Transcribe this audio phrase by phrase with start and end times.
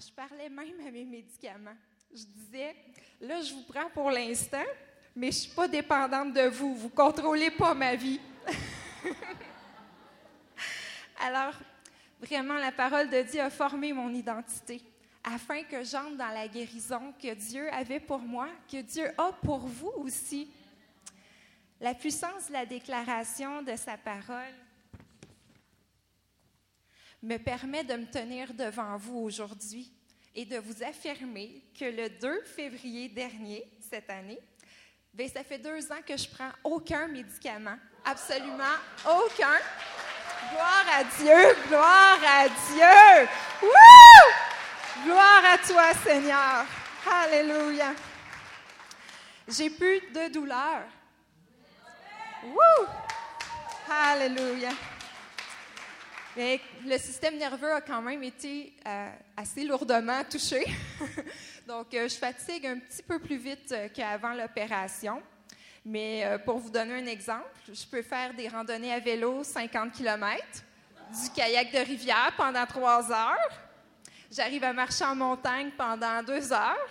[0.00, 1.76] Je parlais même à mes médicaments.
[2.10, 2.74] Je disais,
[3.20, 4.64] là, je vous prends pour l'instant,
[5.14, 6.74] mais je ne suis pas dépendante de vous.
[6.74, 8.20] Vous ne contrôlez pas ma vie.
[11.20, 11.54] Alors,
[12.20, 14.82] vraiment, la parole de Dieu a formé mon identité
[15.24, 19.60] afin que j'entre dans la guérison que Dieu avait pour moi, que Dieu a pour
[19.60, 20.50] vous aussi.
[21.80, 24.52] La puissance de la déclaration de sa parole
[27.24, 29.90] me permet de me tenir devant vous aujourd'hui
[30.34, 34.38] et de vous affirmer que le 2 février dernier, cette année,
[35.12, 39.56] bien, ça fait deux ans que je prends aucun médicament, absolument aucun.
[40.50, 43.28] Gloire à Dieu, gloire à Dieu.
[43.62, 45.04] Woo!
[45.04, 46.66] Gloire à toi, Seigneur.
[47.10, 47.94] Alléluia.
[49.48, 50.82] J'ai plus de douleur.
[52.44, 52.86] Woo!
[53.90, 54.70] Alléluia.
[56.36, 60.64] Mais le système nerveux a quand même été euh, assez lourdement touché.
[61.66, 65.22] Donc, euh, je fatigue un petit peu plus vite euh, qu'avant l'opération.
[65.86, 70.42] Mais pour vous donner un exemple, je peux faire des randonnées à vélo 50 km,
[71.10, 73.60] du kayak de rivière pendant trois heures.
[74.32, 76.88] J'arrive à marcher en montagne pendant deux heures.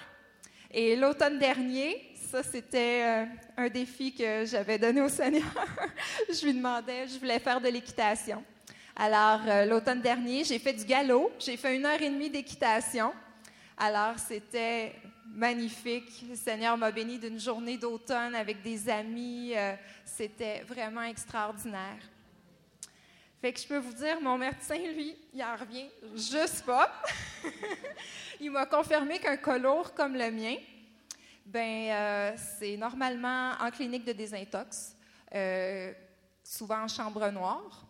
[0.70, 3.26] Et l'automne dernier, ça c'était
[3.58, 5.42] un défi que j'avais donné au Seigneur.
[6.30, 8.44] je lui demandais, je voulais faire de l'équitation.
[8.96, 11.32] Alors, euh, l'automne dernier, j'ai fait du galop.
[11.40, 13.12] J'ai fait une heure et demie d'équitation.
[13.76, 14.94] Alors, c'était
[15.26, 16.24] magnifique.
[16.30, 19.54] Le Seigneur m'a béni d'une journée d'automne avec des amis.
[19.56, 19.74] Euh,
[20.06, 21.98] c'était vraiment extraordinaire.
[23.42, 26.94] Fait que je peux vous dire, mon médecin, lui, il en revient juste pas.
[28.40, 30.56] il m'a confirmé qu'un colour comme le mien,
[31.48, 34.96] ben euh, c'est normalement en clinique de désintox,
[36.44, 37.88] souvent en chambre noire.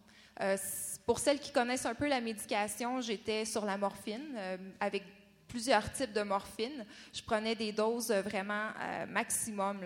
[1.05, 5.03] Pour celles qui connaissent un peu la médication, j'étais sur la morphine euh, avec
[5.49, 6.85] plusieurs types de morphine.
[7.11, 9.79] Je prenais des doses vraiment euh, maximum,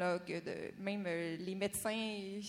[0.80, 2.40] même euh, les médecins,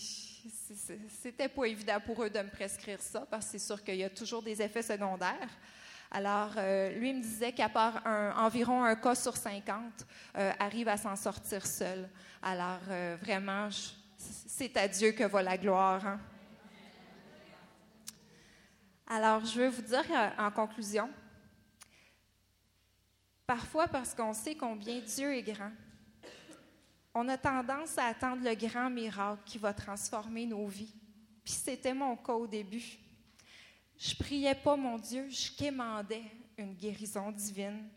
[1.21, 4.03] c'était pas évident pour eux de me prescrire ça parce que c'est sûr qu'il y
[4.03, 5.49] a toujours des effets secondaires.
[6.11, 6.53] Alors,
[6.95, 8.01] lui me disait qu'à part
[8.35, 10.07] environ un cas sur 50
[10.57, 12.09] arrive à s'en sortir seul.
[12.41, 12.79] Alors,
[13.21, 13.69] vraiment,
[14.17, 16.03] c'est à Dieu que va la gloire.
[16.03, 16.19] Hein.
[19.11, 21.09] Alors, je veux vous dire euh, en conclusion,
[23.47, 25.71] parfois parce qu'on sait combien Dieu est grand,
[27.15, 30.93] on a tendance à attendre le grand miracle qui va transformer nos vies.
[31.43, 32.99] Puis c'était mon cas au début.
[33.97, 36.23] Je priais pas mon Dieu, je quémandais
[36.55, 37.89] une guérison divine.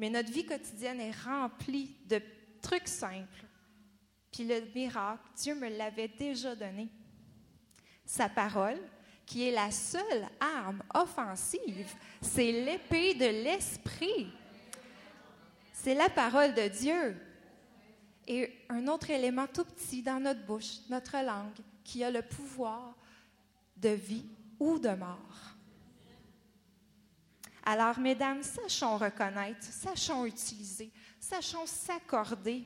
[0.00, 2.20] Mais notre vie quotidienne est remplie de
[2.60, 3.46] trucs simples.
[4.32, 6.88] Puis le miracle, Dieu me l'avait déjà donné.
[8.04, 8.80] Sa parole,
[9.26, 11.92] qui est la seule arme offensive,
[12.22, 14.32] c'est l'épée de l'esprit.
[15.72, 17.16] C'est la parole de Dieu.
[18.28, 22.94] Et un autre élément tout petit dans notre bouche, notre langue, qui a le pouvoir
[23.76, 24.24] de vie
[24.58, 25.56] ou de mort.
[27.64, 32.64] Alors, mesdames, sachons reconnaître, sachons utiliser, sachons s'accorder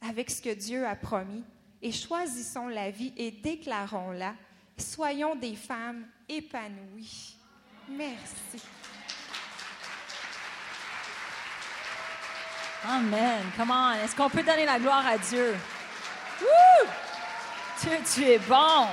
[0.00, 1.44] avec ce que Dieu a promis
[1.82, 4.34] et choisissons la vie et déclarons-la
[4.76, 7.36] Soyons des femmes épanouies.
[7.88, 8.62] Merci.
[12.86, 13.42] Amen.
[13.56, 13.92] Come on.
[13.92, 15.56] Est-ce qu'on peut donner la gloire à Dieu?
[16.40, 16.88] Woo!
[17.80, 18.88] Dieu, tu es bon.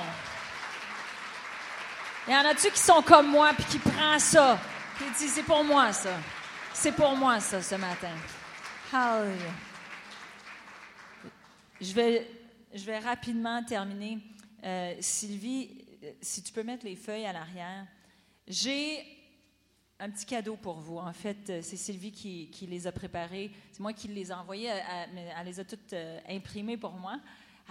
[2.26, 4.58] Il y en a-tu qui sont comme moi puis qui prennent ça?
[4.98, 6.10] Qui disent, c'est pour moi ça.
[6.72, 8.12] C'est pour moi ça ce matin.
[8.92, 9.52] Hallelujah.
[11.80, 12.30] Je vais,
[12.72, 14.18] je vais rapidement terminer.
[14.64, 17.86] Euh, Sylvie, euh, si tu peux mettre les feuilles à l'arrière,
[18.46, 19.04] j'ai
[19.98, 20.98] un petit cadeau pour vous.
[20.98, 23.50] En fait, euh, c'est Sylvie qui, les a préparées.
[23.72, 24.68] C'est moi qui les ai envoyées.
[24.68, 25.94] Elle, les a toutes
[26.28, 27.20] imprimées pour moi.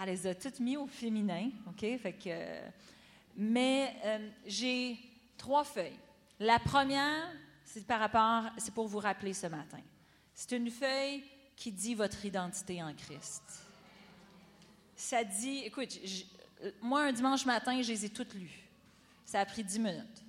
[0.00, 1.50] Elle les a toutes mises au féminin.
[1.66, 1.80] OK?
[1.80, 2.70] Fait que,
[3.36, 3.94] mais
[4.46, 4.98] j'ai
[5.36, 5.98] trois feuilles.
[6.40, 7.30] La première,
[7.64, 9.80] c'est par rapport, c'est pour vous rappeler ce matin.
[10.34, 11.22] C'est une feuille
[11.56, 13.42] qui dit votre identité en Christ.
[14.96, 15.98] Ça dit, écoute,
[16.80, 18.68] moi, un dimanche matin, je les ai toutes lues.
[19.24, 20.24] Ça a pris dix minutes.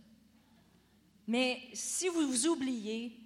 [1.27, 3.17] Mais si vous vous oubliez,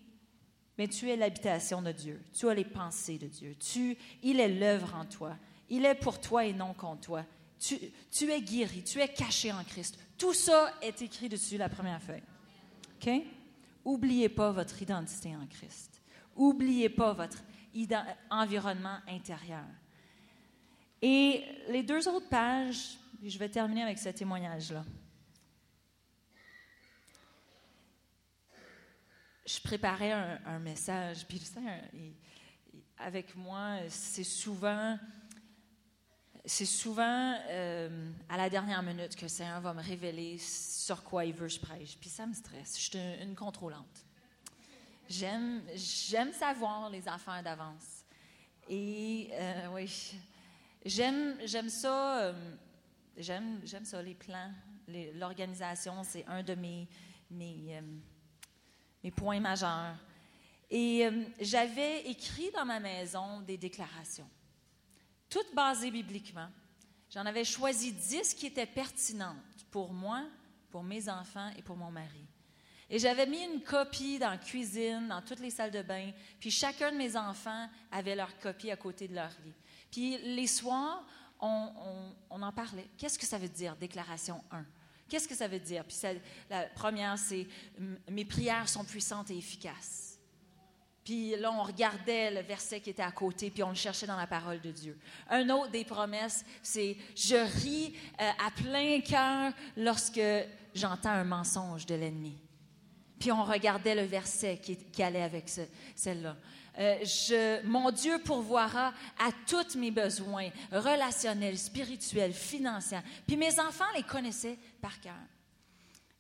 [0.78, 2.22] mais tu es l'habitation de Dieu.
[2.34, 3.56] Tu as les pensées de Dieu.
[3.60, 5.36] Tu, il est l'œuvre en toi.
[5.70, 7.26] Il est pour toi et non contre toi.
[7.60, 7.80] Tu,
[8.12, 8.84] tu, es guéri.
[8.84, 9.98] Tu es caché en Christ.
[10.18, 12.24] Tout ça est écrit dessus, la première feuille.
[13.02, 13.10] OK?
[13.84, 16.02] Oubliez pas votre identité en Christ.
[16.36, 17.44] Oubliez pas votre
[18.30, 19.66] environnement intérieur.
[21.02, 24.84] Et les deux autres pages, je vais terminer avec ce témoignage-là.
[29.48, 31.42] je préparais un, message, puis
[32.98, 35.00] avec moi, c'est souvent,
[36.44, 41.24] c'est souvent euh, à la dernière minute que le Seigneur va me révéler sur quoi
[41.24, 41.98] il veut que je prêche.
[41.98, 42.78] Puis ça me stresse.
[42.78, 44.06] Je suis une, contrôlante.
[45.08, 48.04] J'aime, j'aime savoir les affaires d'avance.
[48.68, 50.16] Et euh, oui,
[50.88, 52.20] j'aime, ça.
[52.20, 52.56] Euh,
[53.18, 54.52] j'aime, ça, les plans.
[55.16, 56.88] l'organisation, c'est un de mes,
[57.30, 59.96] mes points majeurs.
[60.70, 61.08] Et
[61.40, 64.30] j'avais écrit dans ma maison des déclarations
[65.30, 66.50] toutes basées bibliquement.
[67.10, 69.38] J'en avais choisi dix qui étaient pertinentes
[69.72, 70.24] pour moi,
[70.70, 72.26] pour mes enfants et pour mon mari.
[72.90, 76.52] Et j'avais mis une copie dans la cuisine, dans toutes les salles de bain, puis
[76.52, 79.54] chacun de mes enfants avait leur copie à côté de leur lit.
[79.92, 81.06] Puis les soirs,
[81.40, 82.88] on, en parlait.
[82.98, 84.66] Qu'est-ce que ça veut dire, déclaration 1?
[85.10, 85.86] Qu'est-ce que ça veut dire?
[85.86, 85.98] Puis
[86.50, 87.48] la première, c'est
[88.10, 90.20] Mes prières sont puissantes et efficaces.
[91.08, 94.18] Puis là, on regardait le verset qui était à côté, puis on le cherchait dans
[94.18, 95.00] la parole de Dieu.
[95.30, 100.20] Un autre des promesses, c'est Je ris euh, à plein cœur lorsque
[100.76, 102.38] j'entends un mensonge de l'ennemi.
[103.18, 105.50] Puis on regardait le verset qui, allait avec
[105.96, 106.36] celle-là.
[106.78, 113.00] Euh, je, mon Dieu pourvoira à tous mes besoins relationnels, spirituels, financiers.
[113.26, 115.14] Puis mes enfants les connaissaient par cœur.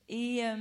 [0.09, 0.56] Et euh,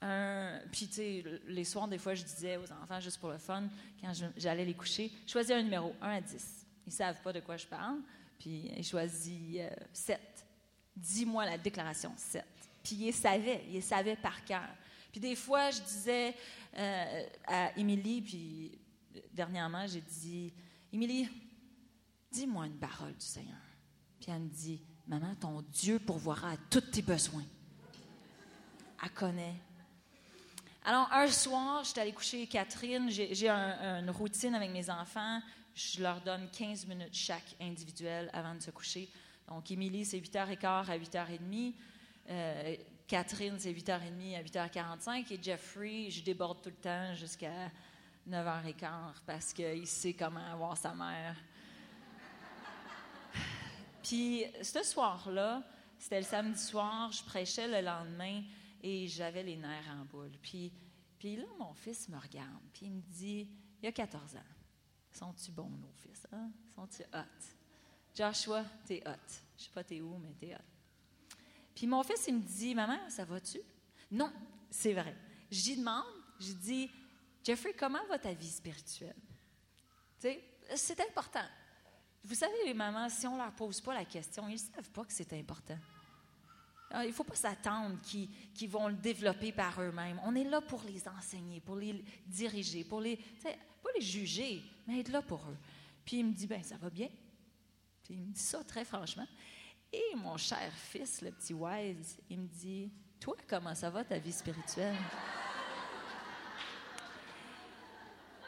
[0.00, 0.60] un.
[0.70, 3.64] Puis, tu sais, les soirs, des fois, je disais aux enfants, juste pour le fun,
[4.00, 6.66] quand j'allais les coucher, choisis un numéro, 1 à 10.
[6.86, 7.98] Ils ne savent pas de quoi je parle.
[8.38, 9.60] Puis, ils choisissent
[9.92, 10.16] 7.
[10.16, 10.44] Euh,
[10.96, 12.44] Dis-moi la déclaration 7.
[12.82, 14.68] Puis, ils savaient, ils savaient par cœur.
[15.10, 16.34] Puis, des fois, je disais
[16.76, 18.78] euh, à Émilie, puis
[19.32, 20.52] dernièrement, j'ai dit
[20.92, 21.28] Émilie,
[22.30, 23.56] dis-moi une parole du Seigneur.
[24.20, 27.44] Puis, elle me dit Maman, ton Dieu pourvoira à tous tes besoins.
[29.02, 29.54] Elle connaît
[30.88, 33.10] alors, un soir, j'étais allée coucher Catherine.
[33.10, 35.42] J'ai une routine avec mes enfants.
[35.74, 39.06] Je leur donne 15 minutes chaque individuel avant de se coucher.
[39.46, 41.74] Donc, Émilie, c'est 8h15 à 8h30.
[42.30, 42.76] Euh,
[43.08, 45.32] Catherine, c'est 8h30 à 8h45.
[45.32, 47.70] Et Jeffrey, je déborde tout le temps jusqu'à
[48.28, 51.34] 9h15 parce qu'il sait comment avoir sa mère.
[54.02, 55.62] Puis, ce soir-là,
[55.98, 58.42] c'était le samedi soir, je prêchais le lendemain
[58.82, 60.36] et j'avais les nerfs en boule.
[60.42, 60.70] Puis,
[61.18, 63.48] puis là, mon fils me regarde, puis il me dit,
[63.82, 64.40] il y a 14 ans,
[65.10, 66.26] sont-tu bons, nos fils?
[66.30, 66.50] Hein?
[66.76, 67.54] Sont-tu hot?
[68.14, 69.42] Joshua, t'es hot.
[69.56, 70.77] Je sais pas t'es où, mais t'es hot.
[71.78, 73.60] Puis mon fils, il me dit, maman, ça va-tu?
[74.10, 74.32] Non,
[74.68, 75.14] c'est vrai.
[75.48, 76.90] J'y demande, je dis,
[77.44, 79.14] Jeffrey, comment va ta vie spirituelle?
[80.18, 81.44] C'est important.
[82.24, 84.90] Vous savez, les mamans, si on ne leur pose pas la question, ils ne savent
[84.90, 85.78] pas que c'est important.
[86.90, 90.20] Ah, il ne faut pas s'attendre qu'ils vont le développer par eux-mêmes.
[90.24, 94.98] On est là pour les enseigner, pour les diriger, pour les, pas les juger, mais
[94.98, 95.56] être là pour eux.
[96.04, 97.08] Puis il me dit, ben ça va bien.
[98.02, 99.28] Puis il me dit ça très franchement.
[99.92, 104.18] Et mon cher fils, le petit Wise, il me dit, toi, comment ça va ta
[104.18, 104.96] vie spirituelle?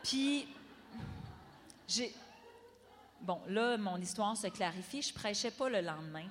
[0.02, 0.48] Puis,
[1.88, 2.14] j'ai...
[3.20, 5.02] Bon, là, mon histoire se clarifie.
[5.02, 6.28] Je prêchais pas le lendemain,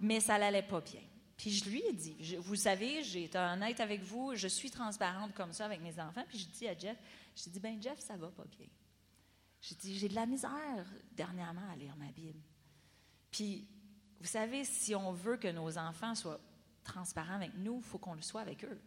[0.00, 1.00] mais ça n'allait pas bien.
[1.38, 5.32] Puis je lui ai dit, vous savez, j'ai été honnête avec vous, je suis transparente
[5.34, 6.24] comme ça avec mes enfants.
[6.28, 6.98] Puis je dis à Jeff,
[7.36, 8.66] je dis, ben Jeff, ça va pas bien.
[9.60, 12.40] J'ai dit, j'ai de la misère dernièrement à lire ma Bible.
[13.30, 13.68] Puis,
[14.20, 16.40] vous savez, si on veut que nos enfants soient
[16.82, 18.80] transparents avec nous, il faut qu'on le soit avec eux.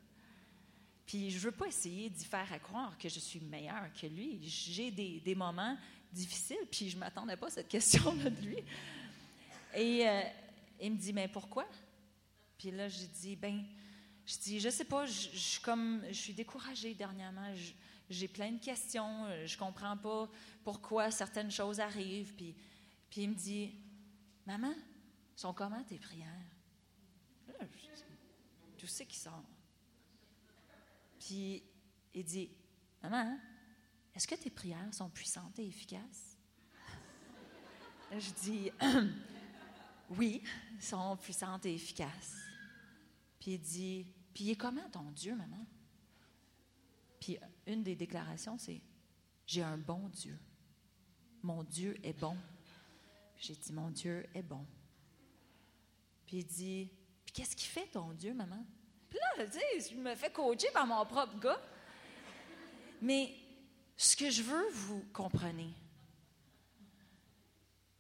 [1.05, 4.07] Puis, je ne veux pas essayer d'y faire à croire que je suis meilleure que
[4.07, 4.39] lui.
[4.43, 5.77] J'ai des, des moments
[6.11, 8.57] difficiles, puis je ne m'attendais pas à cette question-là de lui.
[9.75, 10.21] Et euh,
[10.79, 11.65] il me dit, mais pourquoi?
[12.57, 13.63] Puis là, j'ai dit, ben,
[14.25, 17.53] je dis, je sais pas, je, je, comme, je suis découragée dernièrement.
[18.09, 19.25] J'ai plein de questions.
[19.45, 20.29] Je comprends pas
[20.63, 22.33] pourquoi certaines choses arrivent.
[22.35, 22.53] Puis,
[23.09, 23.73] puis il me dit,
[24.45, 24.73] maman,
[25.35, 26.27] sont comment tes prières?
[27.47, 28.03] Là, je dis,
[28.77, 29.43] tout ce qui sort.
[31.19, 31.63] Puis
[32.13, 32.49] il dit,
[33.03, 33.37] maman,
[34.15, 36.37] est-ce que tes prières sont puissantes et efficaces?
[38.11, 38.71] je dis,
[40.09, 40.43] oui,
[40.79, 42.35] sont puissantes et efficaces.
[43.39, 45.65] Puis il dit, puis il est comment ton Dieu, maman?
[47.19, 48.81] Puis une des déclarations, c'est,
[49.45, 50.37] j'ai un bon Dieu.
[51.43, 52.35] Mon Dieu est bon.
[53.37, 54.65] J'ai dit, mon Dieu est bon.
[56.31, 56.89] Puis il dit,
[57.25, 58.65] puis qu'est-ce qu'il fait ton Dieu, maman?
[59.09, 61.61] Puis là, sais, je me fais coacher par mon propre gars.
[63.01, 63.35] Mais
[63.97, 65.73] ce que je veux vous compreniez,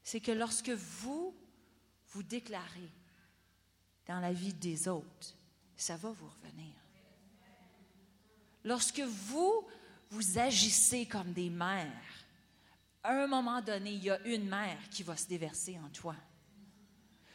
[0.01, 1.35] c'est que lorsque vous
[2.11, 2.89] vous déclarez
[4.05, 5.35] dans la vie des autres,
[5.75, 6.73] ça va vous revenir.
[8.63, 9.67] lorsque vous,
[10.09, 12.25] vous agissez comme des mères,
[13.03, 16.15] à un moment donné, il y a une mère qui va se déverser en toi.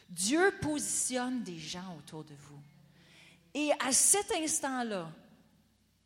[0.09, 2.61] Dieu positionne des gens autour de vous.
[3.53, 5.11] Et à cet instant-là,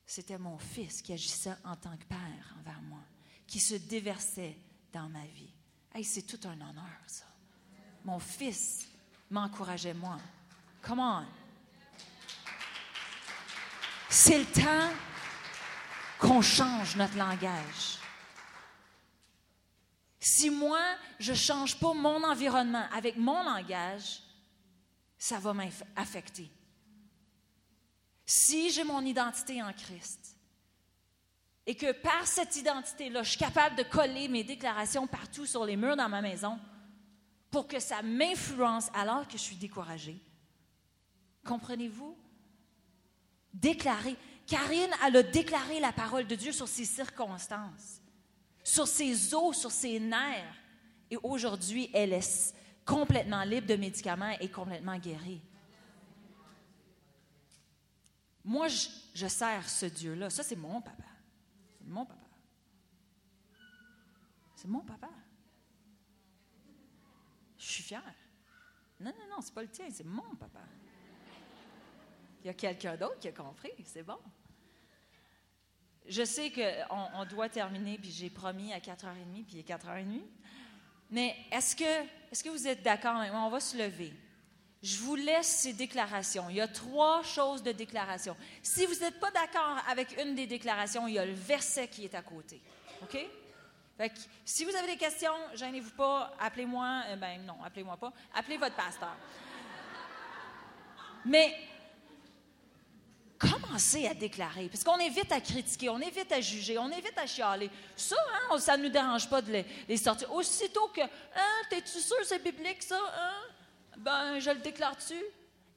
[0.06, 3.02] c'était mon fils qui agissait en tant que père envers moi,
[3.48, 4.58] qui se déversait
[4.92, 5.54] dans ma vie.
[5.94, 7.26] Hey, c'est tout un honneur, ça.
[8.04, 8.88] Mon fils
[9.30, 10.18] m'encourageait moi.
[10.82, 11.26] Come on.
[14.10, 14.90] C'est le temps
[16.20, 18.01] qu'on change notre langage.
[20.24, 20.80] Si moi,
[21.20, 24.22] je ne change pas mon environnement avec mon langage,
[25.18, 26.48] ça va m'affecter.
[28.24, 30.38] Si j'ai mon identité en Christ
[31.66, 35.76] et que par cette identité-là, je suis capable de coller mes déclarations partout sur les
[35.76, 36.60] murs dans ma maison
[37.50, 40.22] pour que ça m'influence alors que je suis découragée,
[41.46, 42.16] comprenez-vous?
[43.54, 44.16] Déclarer.
[44.46, 48.01] Karine, elle a déclaré la parole de Dieu sur ses circonstances,
[48.64, 50.56] sur ses os, sur ses nerfs.
[51.10, 55.42] Et aujourd'hui, elle est complètement libre de médicaments et complètement guérie.
[58.44, 60.30] Moi, je, sers ce Dieu-là.
[60.30, 61.04] Ça, c'est mon papa.
[61.78, 62.20] C'est mon papa.
[64.56, 65.10] C'est mon papa.
[67.58, 68.04] Je suis fière.
[69.00, 70.60] Non, non, non, c'est pas le tien, c'est mon papa.
[72.44, 74.18] Il y a quelqu'un d'autre qui a compris, c'est bon.
[76.08, 80.22] Je sais qu'on on doit terminer, puis j'ai promis à 4h30, puis il est 4h30.
[81.10, 83.34] Mais est-ce que, est que vous êtes d'accord avec?
[83.34, 84.14] On va se lever.
[84.82, 86.50] Je vous laisse ces déclarations.
[86.50, 88.36] Il y a trois choses de déclaration.
[88.64, 92.06] Si vous n'êtes pas d'accord avec une des déclarations, il y a le verset qui
[92.06, 92.62] est à côté.
[93.04, 93.18] OK?
[94.44, 97.04] Si vous avez des questions, gênez-vous pas, appelez-moi.
[97.08, 98.12] Euh, ben non, appelez-moi pas.
[98.34, 99.16] Appelez votre pasteur.
[101.26, 101.56] Mais
[103.42, 106.90] commencez à déclarer, parce qu'on est vite à critiquer, on est vite à juger, on
[106.90, 107.70] est vite à chialer.
[107.96, 108.16] Ça,
[108.52, 110.32] hein, ça ne nous dérange pas de les, sortir.
[110.34, 113.00] Aussitôt que, hein, t'es-tu sûr c'est biblique, ça?
[113.00, 113.98] Hein?
[113.98, 115.16] Ben, je le déclare-tu?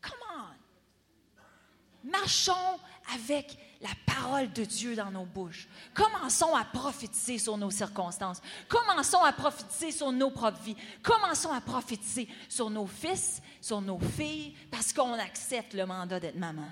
[0.02, 2.10] Come on!
[2.10, 2.78] Marchons
[3.14, 5.66] avec la parole de Dieu dans nos bouches.
[5.94, 8.42] Commençons à prophétiser sur nos circonstances.
[8.68, 10.76] Commençons à prophétiser sur nos propres vies.
[11.02, 16.36] Commençons à prophétiser sur nos fils, sur nos filles, parce qu'on accepte le mandat d'être
[16.36, 16.68] maman.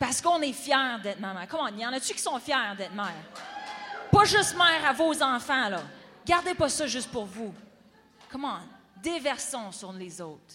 [0.00, 1.40] Parce qu'on est fiers d'être maman.
[1.46, 3.22] Comment il y en a-tu qui sont fiers d'être mère?
[4.10, 5.82] Pas juste mère à vos enfants, là.
[6.24, 7.54] Gardez pas ça juste pour vous.
[8.30, 8.60] Comment?
[8.96, 10.54] Déversons sur les autres.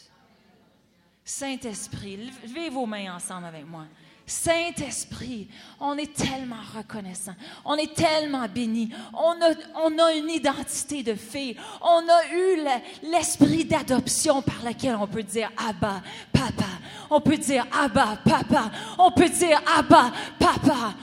[1.24, 3.86] Saint-Esprit, levez vos mains ensemble avec moi.
[4.28, 5.48] Saint-Esprit,
[5.80, 12.10] on est tellement reconnaissant, on est tellement béni, on a, une identité de fille, on
[12.10, 16.02] a eu l'esprit d'adoption par lequel on peut dire Abba,
[16.34, 16.66] Papa,
[17.12, 20.96] on peut dire Abba, Papa, on peut dire Abba, Papa,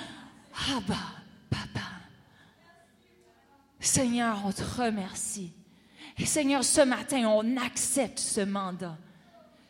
[0.76, 0.94] Abba,
[1.48, 1.86] Papa.
[3.78, 5.52] Seigneur, on te remercie.
[6.18, 8.96] Et Seigneur, ce matin, on accepte ce mandat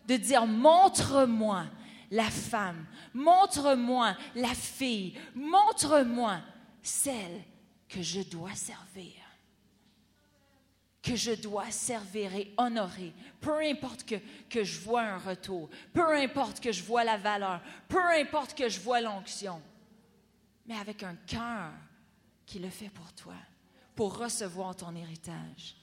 [0.09, 1.65] de dire, montre-moi
[2.13, 6.41] la femme, montre-moi la fille, montre-moi
[6.83, 7.43] celle
[7.89, 9.15] que je dois servir,
[11.03, 16.61] que je dois servir et honorer, peu importe que, je vois un retour, peu importe
[16.61, 19.61] que je vois la valeur, peu importe que je vois l'onction,
[20.67, 21.73] mais avec un cœur
[22.45, 23.37] qui le fait pour toi,
[23.97, 25.77] pour recevoir ton héritage.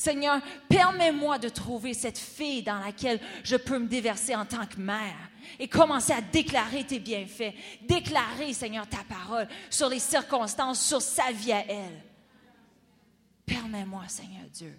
[0.00, 4.80] Seigneur, permets-moi de trouver cette fille dans laquelle je peux me déverser en tant que
[4.80, 7.52] mère et commencer à déclarer tes bienfaits.
[7.82, 12.02] Déclarer, Seigneur, ta parole sur les circonstances, sur sa vie à elle.
[13.44, 14.74] Permets-moi, Seigneur Dieu,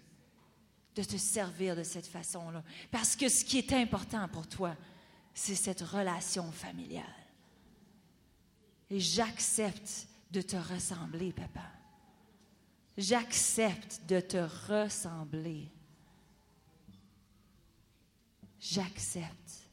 [0.95, 2.63] de te servir de cette façon-là.
[2.89, 4.75] Parce que ce qui est important pour toi,
[5.35, 7.05] c'est cette relation familiale.
[8.89, 11.61] Et j'accepte de te ressembler, papa.
[12.97, 15.69] J'accepte de te ressembler.
[18.59, 19.69] J'accepte.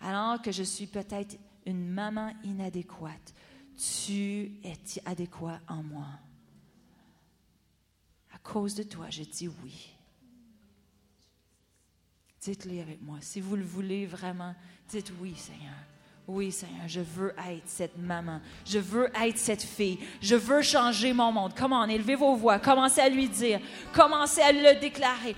[0.00, 1.36] Alors que je suis peut-être
[1.66, 3.34] une maman inadéquate,
[3.76, 6.08] tu es adéquat en moi.
[8.32, 9.94] À cause de toi, je dis oui.
[12.40, 13.18] Dites-le avec moi.
[13.20, 14.54] Si vous le voulez vraiment,
[14.88, 15.74] dites oui, Seigneur.
[16.30, 18.38] Oui, Seigneur, je veux être cette maman.
[18.66, 19.98] Je veux être cette fille.
[20.20, 21.52] Je veux changer mon monde.
[21.56, 22.58] Comment élevez vos voix.
[22.58, 23.60] Commencez à lui dire.
[23.94, 25.34] Commencez à le déclarer.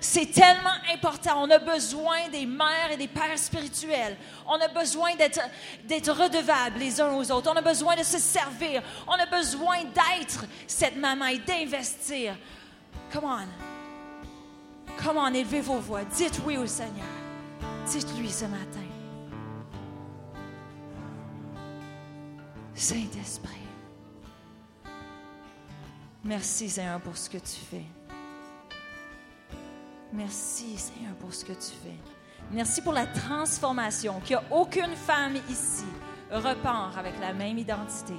[0.00, 1.42] c'est tellement important.
[1.42, 4.16] On a besoin des mères et des pères spirituels.
[4.46, 5.40] On a besoin d'être,
[5.88, 7.50] d'être redevables les uns aux autres.
[7.52, 8.80] On a besoin de se servir.
[9.08, 12.36] On a besoin d'être cette maman et d'investir.
[13.12, 13.48] Come on.
[15.02, 16.04] Come on, élevez vos voix.
[16.04, 17.08] Dites oui au Seigneur.
[17.88, 18.91] Dites-lui ce matin.
[22.82, 23.68] Saint-Esprit.
[26.24, 27.84] Merci, Seigneur, pour ce que tu fais.
[30.12, 31.96] Merci, Seigneur, pour ce que tu fais.
[32.50, 35.84] Merci pour la transformation, qu'il n'y a aucune femme ici
[36.32, 38.16] repart avec la même identité.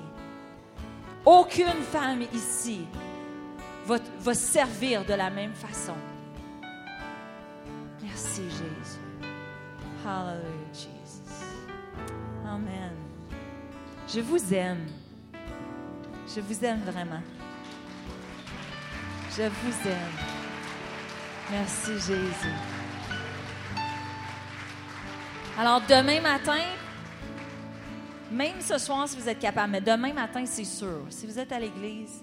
[1.25, 2.85] Aucune femme ici
[3.85, 5.95] va, va servir de la même façon.
[8.01, 9.29] Merci, Jésus.
[10.05, 11.43] Hallelujah, Jesus.
[12.47, 13.02] Amen.
[14.13, 14.85] Je vous aime.
[16.27, 17.21] Je vous aime vraiment.
[19.31, 20.13] Je vous aime.
[21.49, 22.53] Merci, Jésus.
[25.57, 26.61] Alors, demain matin,
[28.31, 31.51] même ce soir, si vous êtes capable, mais demain matin, c'est sûr, si vous êtes
[31.51, 32.21] à l'église,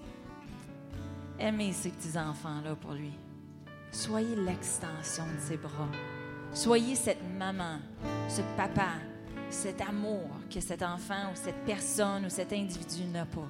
[1.37, 3.11] aimez ces petits-enfants-là pour lui.
[3.91, 5.89] Soyez l'extension de ses bras.
[6.53, 7.79] Soyez cette maman,
[8.29, 8.91] ce papa,
[9.51, 13.47] cet amour que cet enfant ou cette personne ou cet individu n'a pas.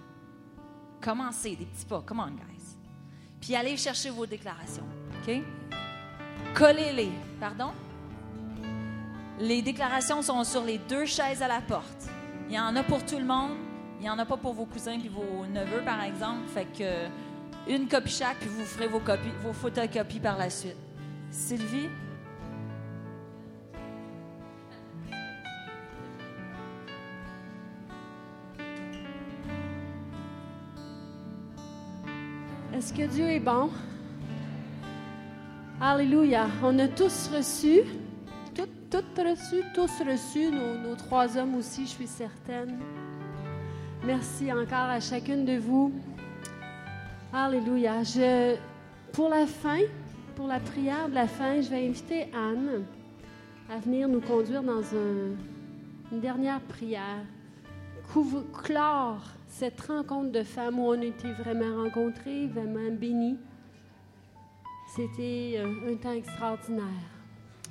[1.02, 2.04] Commencez des petits pas.
[2.06, 2.78] Come on, guys.
[3.40, 4.86] Puis allez chercher vos déclarations.
[5.22, 5.42] OK?
[6.54, 7.12] Collez-les.
[7.40, 7.72] Pardon?
[9.40, 12.10] Les déclarations sont sur les deux chaises à la porte.
[12.48, 13.52] Il y en a pour tout le monde.
[14.00, 16.48] Il n'y en a pas pour vos cousins et vos neveux, par exemple.
[16.48, 17.08] Fait que
[17.68, 20.78] une copie chaque, puis vous ferez vos, copies, vos photocopies par la suite.
[21.30, 21.90] Sylvie?
[32.82, 33.70] Est-ce que Dieu est bon?
[35.80, 36.48] Alléluia.
[36.64, 37.82] On a tous reçu,
[38.56, 42.80] toutes, toutes reçu, tous reçu, nos, trois hommes aussi, je suis certaine.
[44.04, 45.94] Merci encore à chacune de vous.
[47.32, 47.98] Alléluia.
[49.14, 49.82] Pour la fin,
[50.36, 52.84] pour la prière de la fin, je vais inviter Anne
[53.72, 55.36] à venir nous conduire dans un-
[56.12, 57.26] une dernière prière.
[58.12, 63.38] Couvre- clore cette rencontre de femmes où on été vraiment rencontrés, vraiment bénis.
[64.96, 66.86] C'était euh, un temps extraordinaire.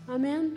[0.07, 0.51] Amen.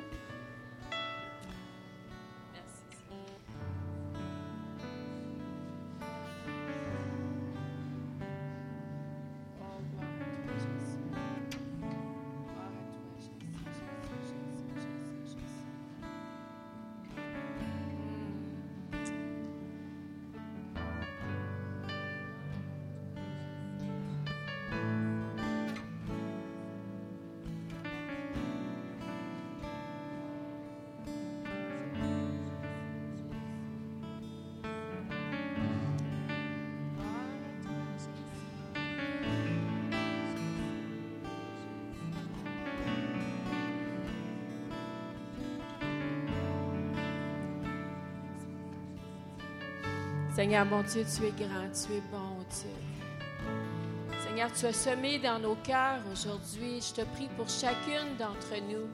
[50.35, 54.17] Seigneur, mon Dieu, tu es grand, tu es bon, Dieu.
[54.25, 56.81] Seigneur, tu as semé dans nos cœurs aujourd'hui.
[56.81, 58.89] Je te prie pour chacune d'entre nous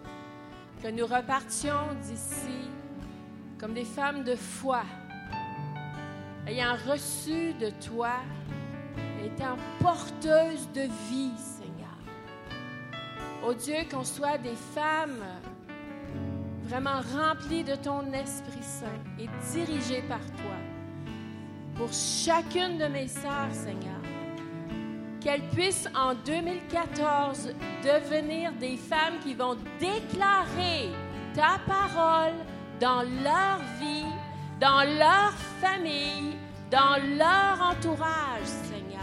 [0.83, 2.67] que nous repartions d'ici
[3.57, 4.83] comme des femmes de foi,
[6.45, 8.15] ayant reçu de toi,
[9.23, 11.97] étant porteuses de vie, Seigneur.
[13.47, 15.23] Oh Dieu, qu'on soit des femmes
[16.65, 20.68] vraiment remplies de ton Esprit Saint et dirigées par toi
[21.79, 24.01] pour chacune de mes sœurs, Seigneur.
[25.21, 30.89] Qu'elles puissent en 2014 devenir des femmes qui vont déclarer
[31.33, 32.33] ta parole
[32.81, 34.11] dans leur vie,
[34.59, 36.35] dans leur famille,
[36.69, 38.99] dans leur entourage, Seigneur.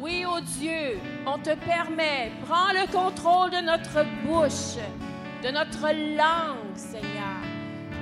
[0.00, 4.76] Oui, oh Dieu, on te permet, prends le contrôle de notre bouche,
[5.42, 7.40] de notre langue, Seigneur.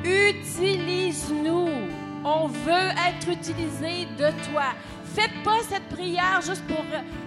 [0.04, 2.01] Utilise-nous.
[2.24, 4.66] On veut être utilisé de toi.
[5.14, 6.84] Faites pas cette prière juste pour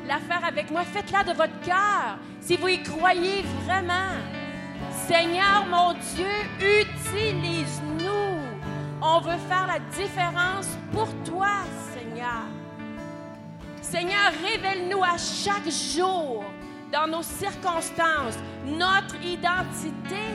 [0.07, 0.83] la faire avec moi.
[0.83, 4.15] Faites-la de votre cœur, si vous y croyez vraiment.
[5.07, 6.25] Seigneur, mon Dieu,
[6.59, 8.11] utilise-nous.
[9.01, 11.49] On veut faire la différence pour toi,
[11.93, 12.45] Seigneur.
[13.81, 16.43] Seigneur, révèle-nous à chaque jour,
[16.91, 20.25] dans nos circonstances, notre identité.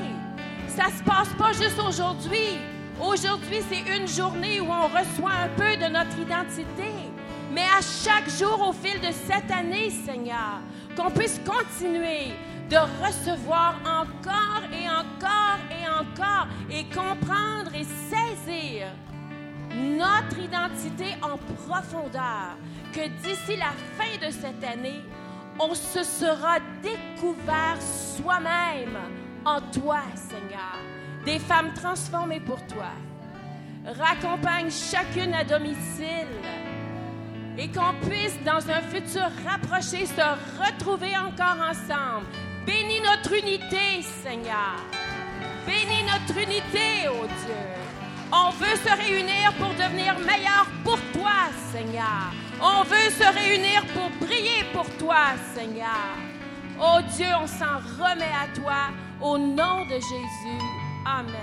[0.68, 2.58] Ça se passe pas juste aujourd'hui.
[3.02, 6.92] Aujourd'hui, c'est une journée où on reçoit un peu de notre identité.
[7.50, 10.60] Mais à chaque jour au fil de cette année, Seigneur,
[10.96, 12.32] qu'on puisse continuer
[12.68, 18.88] de recevoir encore et encore et encore et comprendre et saisir
[19.74, 22.56] notre identité en profondeur,
[22.92, 25.00] que d'ici la fin de cette année,
[25.58, 28.98] on se sera découvert soi-même
[29.44, 30.99] en toi, Seigneur.
[31.24, 32.92] Des femmes transformées pour toi,
[33.84, 36.26] raccompagne chacune à domicile
[37.58, 40.22] et qu'on puisse dans un futur rapproché se
[40.58, 42.26] retrouver encore ensemble.
[42.66, 44.76] Bénis notre unité, Seigneur.
[45.66, 47.80] Bénis notre unité, ô Dieu.
[48.32, 52.32] On veut se réunir pour devenir meilleur pour toi, Seigneur.
[52.62, 56.16] On veut se réunir pour prier pour toi, Seigneur.
[56.80, 58.88] Oh Dieu, on s'en remet à toi
[59.20, 60.79] au nom de Jésus.
[61.04, 61.34] Amen.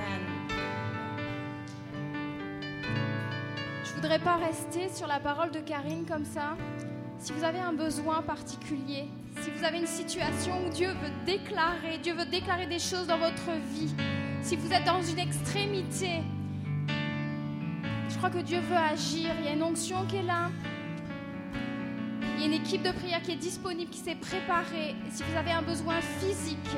[3.84, 6.56] Je voudrais pas rester sur la parole de Karine comme ça.
[7.18, 9.06] Si vous avez un besoin particulier,
[9.42, 13.18] si vous avez une situation où Dieu veut déclarer, Dieu veut déclarer des choses dans
[13.18, 13.94] votre vie,
[14.42, 16.22] si vous êtes dans une extrémité,
[18.10, 19.32] je crois que Dieu veut agir.
[19.40, 20.50] Il y a une onction qui est là.
[22.36, 24.92] Il y a une équipe de prière qui est disponible, qui s'est préparée.
[25.08, 26.78] Et si vous avez un besoin physique,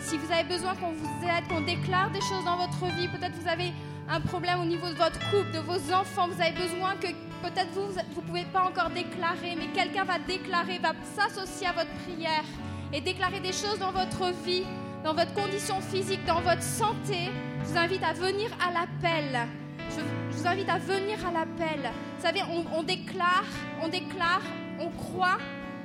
[0.00, 3.34] si vous avez besoin qu'on vous aide, qu'on déclare des choses dans votre vie, peut-être
[3.40, 3.72] vous avez
[4.08, 7.08] un problème au niveau de votre couple, de vos enfants, vous avez besoin que
[7.42, 11.90] peut-être vous, ne pouvez pas encore déclarer, mais quelqu'un va déclarer, va s'associer à votre
[12.04, 12.44] prière
[12.92, 14.64] et déclarer des choses dans votre vie,
[15.04, 17.30] dans votre condition physique, dans votre santé.
[17.62, 19.48] Je vous invite à venir à l'appel.
[19.90, 21.90] Je, vous invite à venir à l'appel.
[22.18, 23.44] Vous savez, on, on déclare,
[23.82, 24.42] on déclare,
[24.80, 25.38] on croit,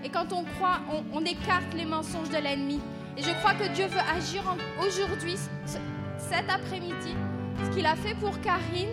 [0.04, 2.80] et quand on croit, on, on écarte les mensonges de l'ennemi.
[3.18, 4.44] Et je crois que Dieu veut agir
[4.80, 5.78] aujourd'hui, ce-
[6.18, 7.16] cet après-midi.
[7.64, 8.90] Ce qu'il a fait pour Karine,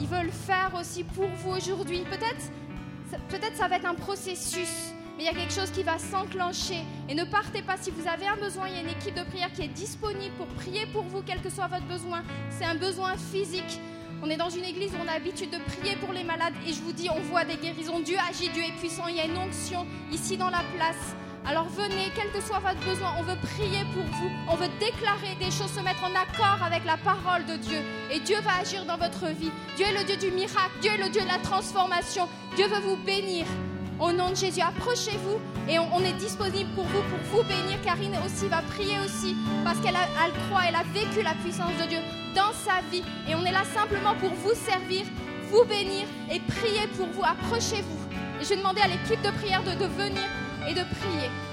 [0.00, 2.00] il veut le faire aussi pour vous aujourd'hui.
[2.10, 2.50] Peut-être
[3.28, 6.82] peut-être ça va être un processus, mais il y a quelque chose qui va s'enclencher.
[7.08, 9.22] Et ne partez pas si vous avez un besoin, il y a une équipe de
[9.24, 12.22] prière qui est disponible pour prier pour vous, quel que soit votre besoin.
[12.50, 13.80] C'est un besoin physique.
[14.22, 16.72] On est dans une église où on a l'habitude de prier pour les malades et
[16.72, 18.00] je vous dis, on voit des guérisons.
[18.00, 19.08] Dieu agit, Dieu est puissant.
[19.08, 21.14] Il y a une onction ici dans la place.
[21.44, 25.34] Alors venez, quel que soit votre besoin, on veut prier pour vous, on veut déclarer
[25.40, 27.78] des choses, se mettre en accord avec la parole de Dieu.
[28.12, 29.50] Et Dieu va agir dans votre vie.
[29.76, 32.28] Dieu est le Dieu du miracle, Dieu est le Dieu de la transformation.
[32.54, 33.44] Dieu veut vous bénir.
[33.98, 37.80] Au nom de Jésus, approchez-vous et on, est disponible pour vous, pour vous bénir.
[37.84, 41.88] Karine aussi va prier aussi parce qu'elle elle croit, elle a vécu la puissance de
[41.88, 41.98] Dieu
[42.34, 43.02] dans sa vie.
[43.28, 45.04] Et on est là simplement pour vous servir,
[45.50, 47.22] vous bénir et prier pour vous.
[47.22, 48.08] Approchez-vous.
[48.40, 50.28] Et je vais demander à l'équipe de prière de, de venir
[50.68, 51.51] et de prier.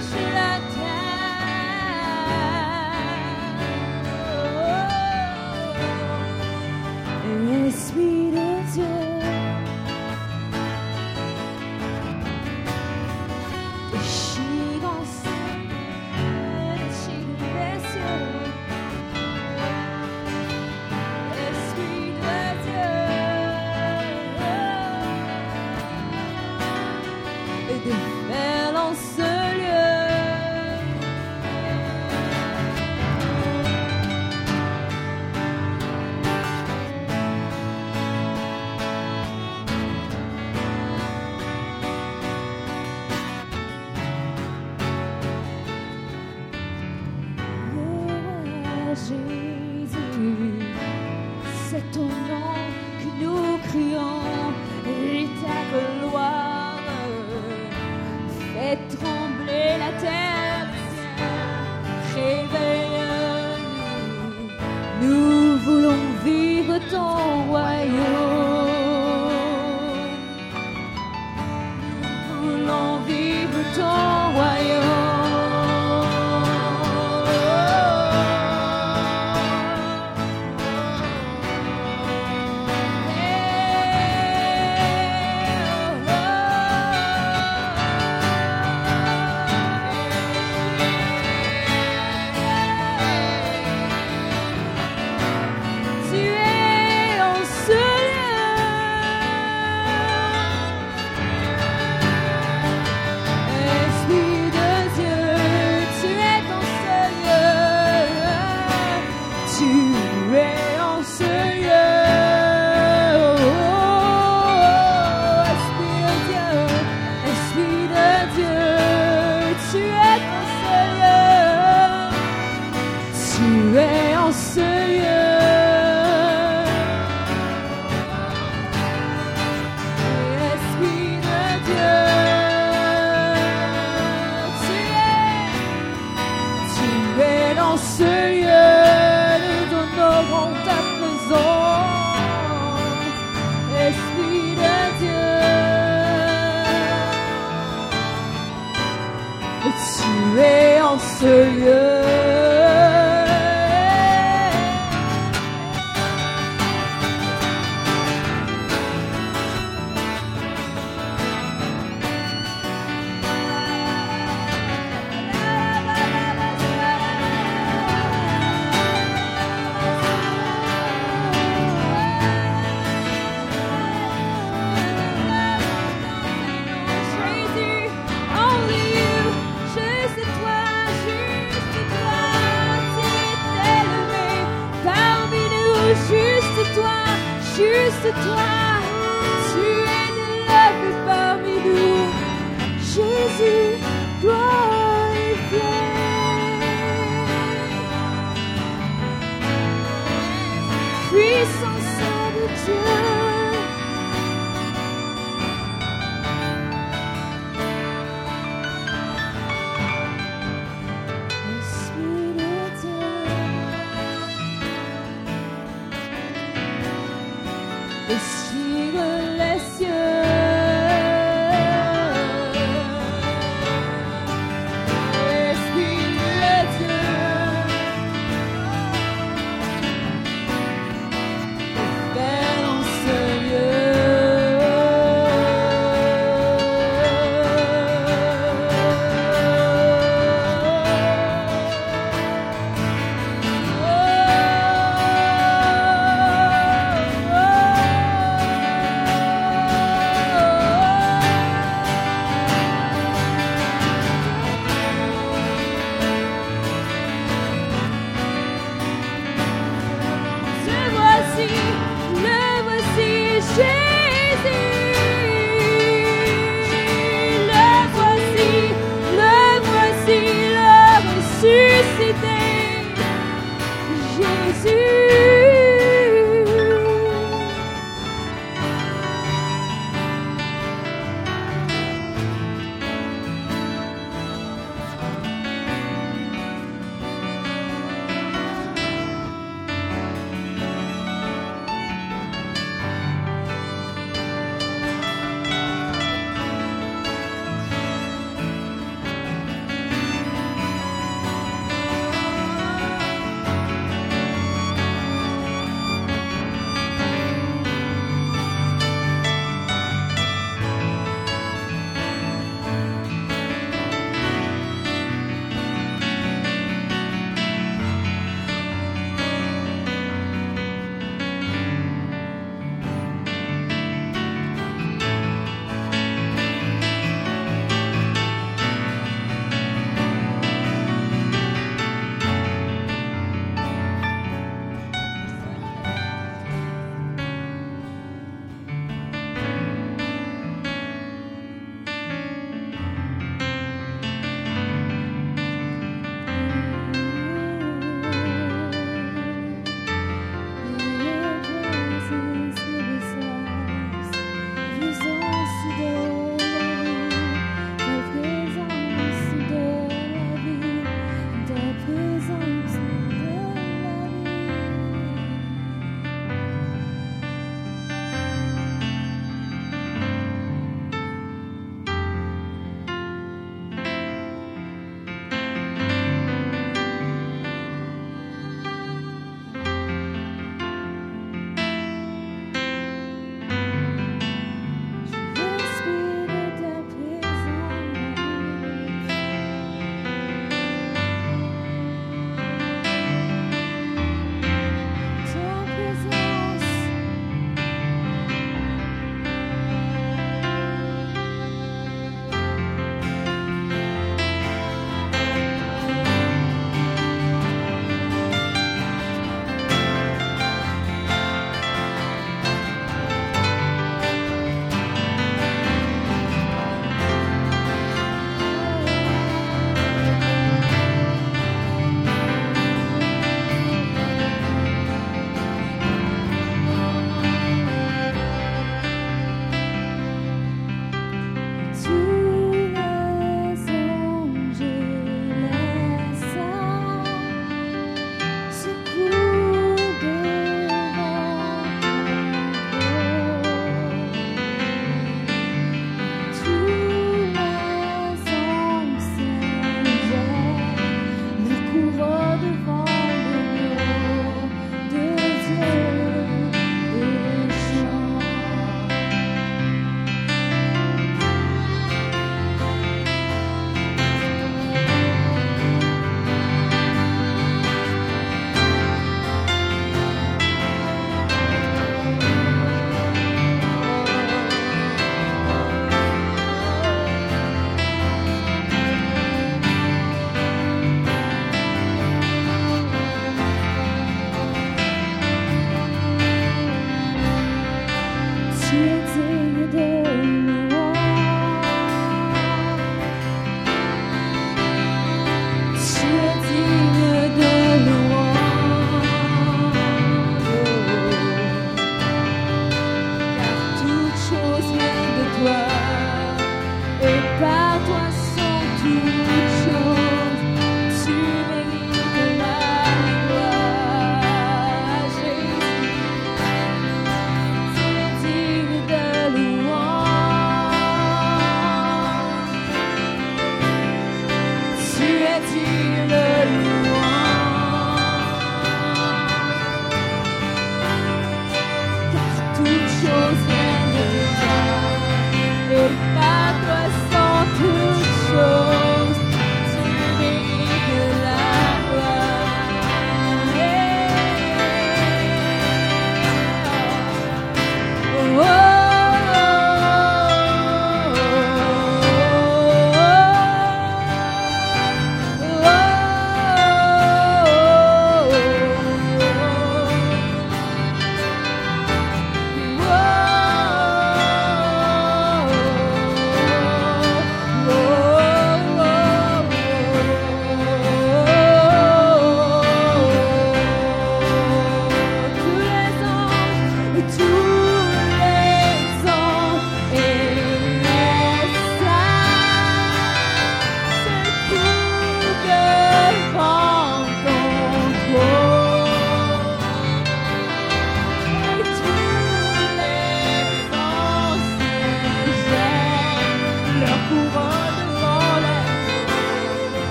[0.00, 0.29] ocean.